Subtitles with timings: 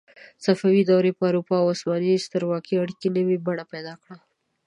[0.45, 4.15] صفوي دورې په اروپا او عثماني سترواکۍ اړیکې نوې بڼه پیدا کړه.